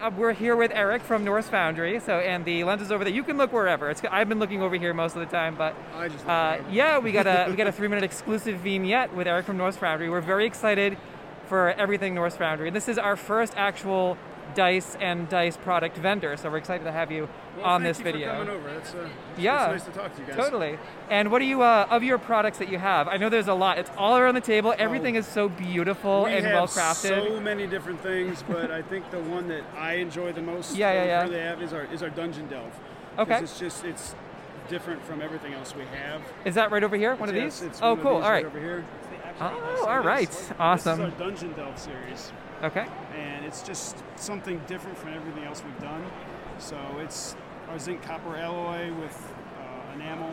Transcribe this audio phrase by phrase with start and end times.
[0.00, 2.00] uh, we're here with Eric from Norse Foundry.
[2.00, 3.12] So, and the lens is over there.
[3.12, 3.90] You can look wherever.
[3.90, 6.98] It's, I've been looking over here most of the time, but I just uh, yeah,
[6.98, 10.08] we got a we got a three minute exclusive vignette with Eric from Norse Foundry.
[10.08, 10.96] We're very excited
[11.48, 12.70] for everything Norse Foundry.
[12.70, 14.18] This is our first actual
[14.54, 18.04] dice and dice product vendor, so we're excited to have you well, on this you
[18.04, 18.32] video.
[18.32, 18.68] Coming over.
[18.70, 20.36] It's, uh, yeah, it's nice to talk to you guys.
[20.36, 20.78] Totally.
[21.10, 23.08] And what are you uh, of your products that you have?
[23.08, 23.78] I know there's a lot.
[23.78, 24.74] It's all around the table.
[24.78, 27.24] Everything is so beautiful we and well crafted.
[27.24, 30.92] So many different things, but I think the one that I enjoy the most, Yeah,
[30.92, 31.22] yeah, yeah.
[31.22, 32.72] Really have is our is our dungeon delve.
[33.18, 33.30] Okay.
[33.30, 34.14] Because it's just it's
[34.68, 36.22] different from everything else we have.
[36.44, 37.16] Is that right over here?
[37.16, 37.68] One of Yes, these?
[37.68, 38.16] it's oh, one of cool.
[38.16, 38.46] these all right.
[38.46, 38.84] over here.
[39.40, 40.52] Oh, all right.
[40.58, 40.98] Awesome.
[40.98, 42.32] This is our dungeon delve series.
[42.62, 42.86] Okay.
[43.16, 46.04] and it's just something different from everything else we've done.
[46.58, 47.36] So it's
[47.68, 50.30] our zinc copper alloy with uh, enamel.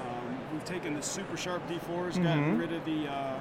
[0.00, 2.60] Um, we've taken the super sharp D4s, gotten Mhm.
[2.60, 3.38] rid of the uh,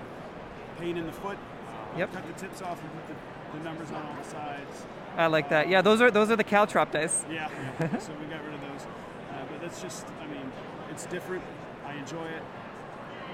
[0.80, 2.14] paint in the foot, uh, Yep.
[2.14, 4.86] cut the tips off, and put the, the numbers on all the sides.
[5.18, 5.70] I like that.
[5.70, 7.26] Yeah, those are those are the Caltrop dice.
[7.32, 7.48] Yeah,
[7.80, 7.98] yeah.
[8.00, 8.86] so we got rid of those.
[9.32, 10.52] Uh, but that's just, I mean,
[10.92, 11.44] it's different.
[11.86, 12.44] I enjoy it.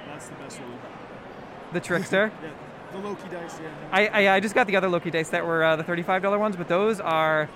[0.08, 0.78] That's the best one.
[1.74, 2.32] The Trickster.
[2.44, 2.50] Yeah,
[3.02, 3.70] the Loki dice, yeah.
[3.92, 6.40] I, I I just got the other Loki dice that were uh, the thirty-five dollar
[6.40, 7.50] ones, but those are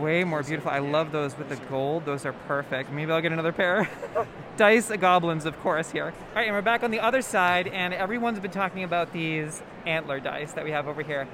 [0.00, 0.70] way more beautiful.
[0.70, 2.04] I love those with the gold.
[2.06, 2.90] Those are perfect.
[2.90, 3.88] Maybe I'll get another pair.
[4.56, 5.90] dice goblins, of course.
[5.90, 6.06] Here.
[6.06, 9.62] All right, and we're back on the other side, and everyone's been talking about these
[9.86, 11.28] antler dice that we have over here.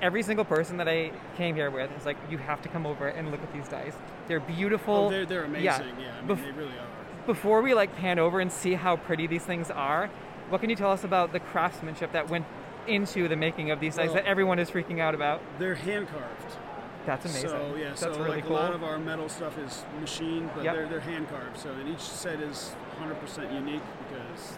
[0.00, 3.06] Every single person that I came here with is like, you have to come over
[3.06, 3.94] and look at these dice.
[4.26, 4.94] They're beautiful.
[4.94, 5.64] Oh, they're, they're amazing.
[5.64, 6.86] Yeah, I mean, Bef- they really are.
[7.24, 10.10] before we like pan over and see how pretty these things are,
[10.48, 12.44] what can you tell us about the craftsmanship that went
[12.86, 15.40] into the making of these dice Well- that everyone is freaking out about?
[15.58, 16.56] They're hand carved.
[17.04, 17.48] That's amazing.
[17.50, 18.56] So yeah, That's so really like cool.
[18.56, 20.74] a lot of our metal stuff is machined, but Yep.
[20.74, 21.58] they're they're hand carved.
[21.58, 24.56] So and each set is 100% unique because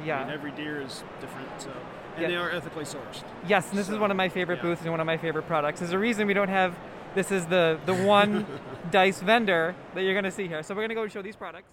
[0.00, 0.24] I yeah.
[0.24, 1.48] mean, every deer is different.
[1.58, 1.70] So
[2.14, 2.28] and Yeah.
[2.28, 3.24] they are ethically sourced.
[3.46, 4.62] yes, and this is one of my favorite yeah.
[4.62, 5.80] booths and one of my favorite products.
[5.80, 6.76] There's a reason we don't have
[7.16, 8.46] this is the the one
[8.92, 10.62] dice vendor that you're going to see here.
[10.62, 11.70] So we're going to go show these products.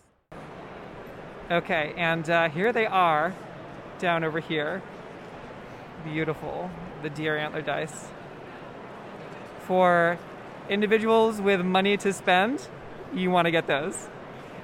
[1.51, 3.33] Okay, and uh, here they are
[3.99, 4.81] down over here.
[6.03, 6.69] Beautiful,
[7.01, 8.09] the deer antler dice.
[9.65, 10.17] For
[10.69, 12.67] individuals with money to spend,
[13.13, 14.07] you want to get those.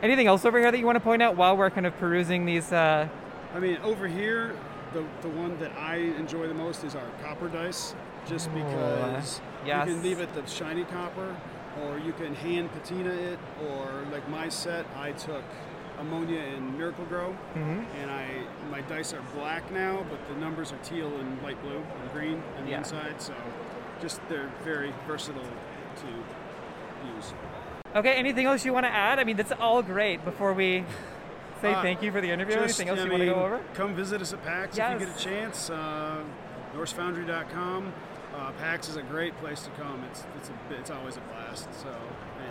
[0.02, 2.46] Anything else over here that you want to point out while we're kind of perusing
[2.46, 2.72] these?
[2.72, 3.08] Uh,
[3.54, 4.56] I mean, over here,
[4.94, 7.96] the the one that I enjoy the most is our copper dice,
[8.28, 9.88] just Ooh, because yes.
[9.88, 11.36] you can leave it the shiny copper,
[11.82, 15.44] or you can hand patina it, or like my set, I took
[16.03, 17.86] ammonia and Miracle-Gro, Mhm.
[18.02, 18.28] and I
[18.69, 22.41] my dice are black now, but the numbers are teal and light blue and green
[22.58, 22.78] on the Yeah.
[22.80, 23.34] inside, so
[24.02, 26.08] just they're very versatile to
[27.16, 27.34] use.
[27.96, 29.19] Okay, anything else you want to add?
[29.19, 30.24] I mean, that's all great.
[30.25, 30.84] Before we
[31.62, 33.36] say Uh, thank you for the interview, Just, anything else I you want to go
[33.46, 33.59] over?
[33.75, 35.69] Come visit us at PAX if you get a chance.
[35.69, 36.24] Uh,
[36.75, 37.94] NorseFoundry.com.
[38.36, 40.03] Uh, PAX is a great place to come.
[40.09, 41.72] It's it's a, it's always a blast.
[41.74, 41.90] So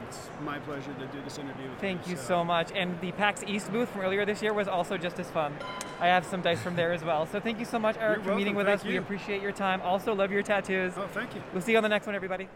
[0.09, 1.81] it's my pleasure to do this interview with you.
[1.81, 2.23] Thank you so.
[2.23, 2.73] so much.
[2.73, 5.55] And the PAX East booth from earlier this year was also just as fun.
[6.01, 7.27] I have some dice from there as well.
[7.27, 8.81] So thank you so much, Eric, You're for meeting with welcome.
[8.81, 8.83] us.
[8.83, 9.81] Thank We appreciate your time.
[9.83, 10.95] Also, love your tattoos.
[10.97, 11.43] Oh, thank you.
[11.53, 12.49] We'll see you on the next one, everybody.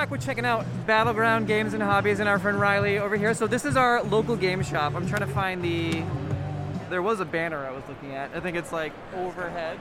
[0.00, 0.10] Back.
[0.10, 3.34] We're checking out Battleground Games and Hobbies and our friend Riley over here.
[3.34, 4.94] So this is our local game shop.
[4.94, 6.02] I'm trying to find the.
[6.88, 8.34] There was a banner I was looking at.
[8.34, 9.78] I think it's like overhead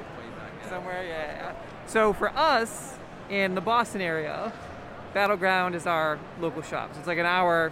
[0.68, 1.06] somewhere.
[1.06, 1.53] Yeah.
[1.88, 2.97] So for us
[3.29, 4.52] in the Boston area,
[5.14, 6.90] Battleground is our local shop.
[6.91, 7.72] So it's like an hour.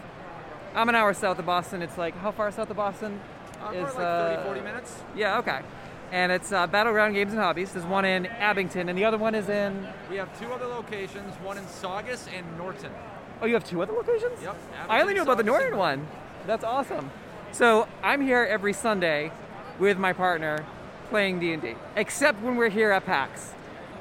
[0.73, 1.81] I'm an hour south of Boston.
[1.81, 3.19] It's like how far south of Boston?
[3.61, 5.03] Uh, is, like 30, uh, 40 minutes.
[5.17, 5.59] Yeah, okay.
[6.11, 7.73] And it's uh, Battleground Games and Hobbies.
[7.73, 9.87] There's one in Abington, and the other one is in.
[10.09, 12.91] We have two other locations, one in Saugus and Norton.
[13.41, 14.41] Oh, you have two other locations?
[14.41, 14.55] Yep.
[14.89, 16.07] I only knew about the Norton and one.
[16.45, 17.11] That's awesome.
[17.51, 19.31] So I'm here every Sunday
[19.79, 20.65] with my partner
[21.09, 23.53] playing D&D, except when we're here at PAX.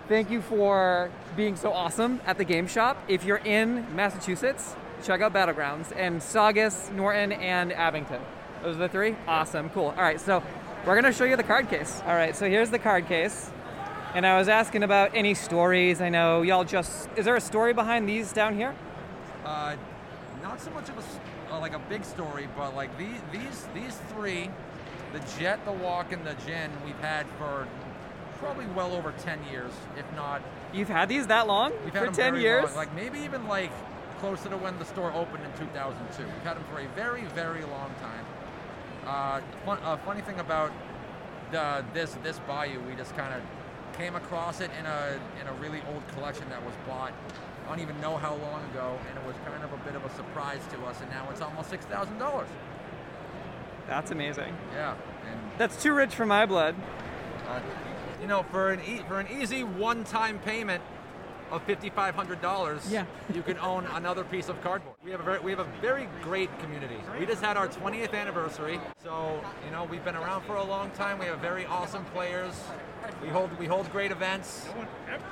[0.09, 3.03] Thank you for being so awesome at the game shop.
[3.09, 8.21] If you're in Massachusetts, check out Battlegrounds and Saugus, Norton, and Abington.
[8.63, 9.17] Those are the three?
[9.27, 9.87] Awesome, cool.
[9.87, 10.43] All right, so
[10.87, 12.01] we're gonna show you the card case.
[12.07, 13.51] All right, so here's the card case.
[14.15, 16.01] And I was asking about any stories.
[16.01, 18.75] I know y'all just, is there a story behind these down here?
[19.45, 19.77] Uh,
[20.43, 21.03] not so much of a
[21.53, 24.49] uh, like a big story, but like these these these three,
[25.13, 27.67] the Jet, the Walk, and the Gin, we've had for
[28.39, 30.43] probably well over 10 years, if not.
[30.73, 31.73] You've had these that long?
[31.85, 32.65] We've For had them 10 very years?
[32.65, 33.71] long, like maybe even like
[34.21, 36.23] closer to when the store opened in 2002.
[36.23, 38.25] We've had them for a very very long time.
[39.07, 40.73] Uh, fun, uh, funny thing about
[41.53, 43.41] the, this this bayou, we just kind of
[43.97, 47.13] came across it in a in a really old collection that was bought.
[47.65, 50.05] I don't even know how long ago, and it was kind of a bit of
[50.05, 51.01] a surprise to us.
[51.01, 52.49] And now it's almost six thousand dollars.
[53.87, 54.57] That's amazing.
[54.75, 54.95] Yeah,
[55.31, 56.75] and That's too rich for my blood.
[57.49, 57.61] uh,
[58.21, 60.83] you know, for an e- for an easy one-time payment
[61.51, 63.05] of fifty-five hundred dollars, Yeah.
[63.33, 64.97] you can own another piece of cardboard.
[65.05, 66.99] We have a very we have a very great community.
[67.19, 70.91] We just had our 20th anniversary, so you know we've been around for a long
[70.93, 71.19] time.
[71.19, 72.55] We have very awesome players.
[73.23, 74.67] We hold we hold great events.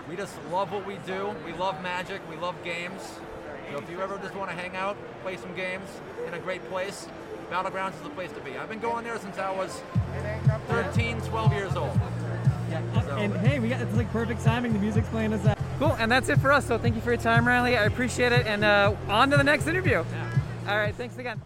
[0.08, 1.34] We just love what we do.
[1.44, 2.20] We love magic.
[2.30, 3.02] We love games.
[3.72, 5.88] So if you ever just want to hang out, play some games
[6.28, 7.08] in a great place,
[7.50, 8.56] Battlegrounds is the place to be.
[8.56, 9.82] I've been going there since I was
[10.68, 11.98] 13, 12 years old.
[12.74, 14.72] So- And hey, we got it's like perfect timing.
[14.72, 15.58] The music's playing us out.
[15.78, 16.66] Cool, and that's it for us.
[16.66, 17.76] So thank you for your time, Riley.
[17.76, 20.04] I appreciate it, and uh, on to the next interview.
[20.68, 21.40] All right, thanks again.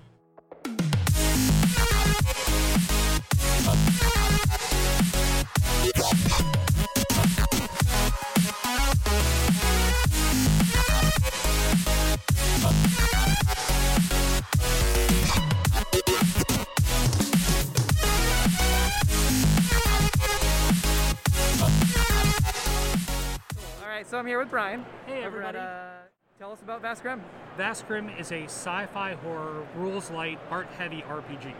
[24.18, 24.84] So I'm here with Brian.
[25.06, 25.58] Hey, over at, everybody.
[25.58, 27.22] uh, tell us about Vast Grimm.
[27.56, 31.52] Vastgrimm is a sci-fi horror, rules light, art heavy RPG.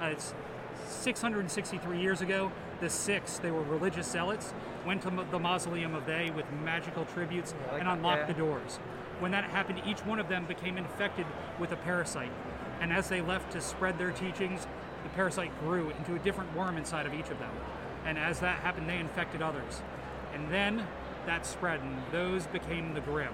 [0.00, 0.32] Uh, it's
[0.88, 2.50] 663 years ago.
[2.80, 4.54] The six, they were religious zealots,
[4.86, 8.32] went to the mausoleum of They with magical tributes I like and unlocked yeah.
[8.32, 8.78] the doors.
[9.18, 11.26] When that happened, each one of them became infected
[11.58, 12.32] with a parasite.
[12.80, 14.66] And as they left to spread their teachings,
[15.02, 17.52] the parasite grew into a different worm inside of each of them.
[18.06, 19.82] And as that happened, they infected others.
[20.32, 20.86] And then
[21.26, 23.32] that spread, and those became the Grim.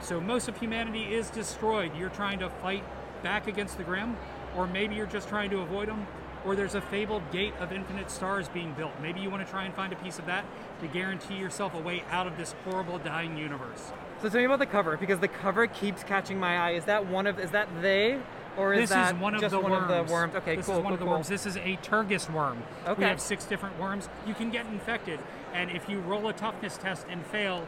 [0.00, 1.92] So most of humanity is destroyed.
[1.96, 2.84] You're trying to fight
[3.22, 4.16] back against the Grim,
[4.56, 6.06] or maybe you're just trying to avoid them,
[6.44, 8.92] or there's a fabled gate of infinite stars being built.
[9.02, 10.44] Maybe you want to try and find a piece of that
[10.80, 13.92] to guarantee yourself a way out of this horrible dying universe.
[14.22, 16.70] So tell me about the cover because the cover keeps catching my eye.
[16.72, 17.38] Is that one of?
[17.38, 18.20] Is that they,
[18.58, 19.90] or is this that is one of just the one worms.
[19.90, 20.34] of the worms?
[20.34, 20.78] Okay, this cool.
[20.78, 21.14] is one cool, of the cool.
[21.14, 21.28] worms.
[21.28, 22.62] This is a Turgis worm.
[22.86, 23.02] Okay.
[23.02, 24.08] We have six different worms.
[24.26, 25.20] You can get infected,
[25.54, 27.66] and if you roll a toughness test and fail,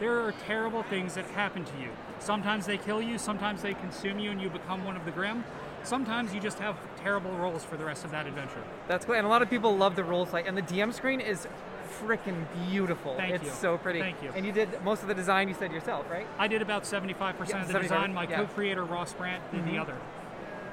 [0.00, 1.88] there are terrible things that happen to you.
[2.18, 5.44] Sometimes they kill you, sometimes they consume you, and you become one of the Grim.
[5.84, 8.62] Sometimes you just have terrible rolls for the rest of that adventure.
[8.88, 9.14] That's cool.
[9.14, 11.46] And a lot of people love the roll site, and the DM screen is
[11.86, 13.14] freaking beautiful.
[13.16, 13.50] Thank it's you.
[13.50, 14.00] so pretty.
[14.00, 14.30] Thank you.
[14.34, 15.48] And you did most of the design.
[15.48, 16.26] You said yourself, right?
[16.38, 18.14] I did about 75% Yeah, of the 75, design.
[18.14, 18.30] My yeah.
[18.30, 18.46] Mm-hmm.
[18.46, 19.96] co-creator Ross Brandt did the other.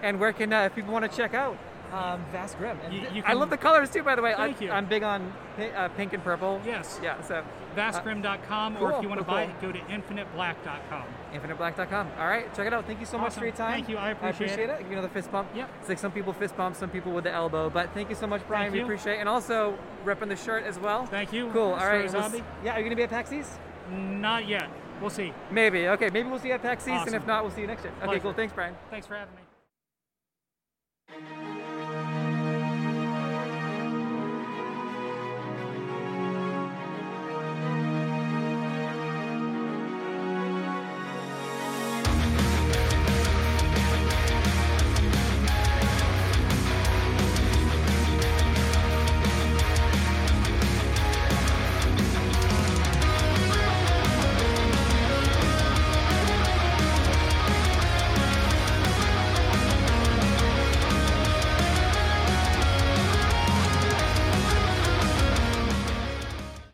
[0.02, 1.58] And where can uh, if people want to check out
[1.94, 2.78] um, Vast Grimm?
[2.84, 4.34] And You- th- you I love the colors too, by the way.
[4.36, 4.72] Thank I, you.
[4.72, 6.60] I'm big on pi- uh, pink and purple.
[6.66, 7.00] Yes.
[7.04, 7.22] Yeah.
[7.22, 7.44] So
[7.76, 11.04] Vastgrimm.com, or cool, if you want to cool, buy it, go to infiniteblack.com.
[11.34, 12.08] infiniteblack.com.
[12.20, 12.86] All right, check it out.
[12.86, 13.74] Thank you so much for your time.
[13.74, 13.98] Thank you.
[13.98, 14.78] I appreciate it.
[14.80, 15.50] Give me another fist bump.
[15.56, 15.68] Yeah.
[15.80, 17.70] It's like some people fist bump, some people with the elbow.
[17.70, 18.66] But thank you so much, Brian.
[18.66, 18.86] Thank we you.
[18.86, 19.20] appreciate it.
[19.20, 21.06] And also repping the shirt as well.
[21.06, 21.50] Thank you.
[21.52, 21.74] Cool.
[21.74, 23.60] All we'll yeah, are you going to be at PAX East?
[23.92, 24.70] Not yet.
[25.02, 25.34] We'll see.
[25.52, 25.88] Maybe.
[25.90, 27.84] Okay, maybe we'll see you at PAX East, and if not, we'll see you next
[27.84, 27.92] year.
[27.98, 28.22] Okay, Pleasure.
[28.22, 28.34] cool.
[28.34, 28.76] Thanks, Brian.
[28.90, 29.42] Thanks for having me.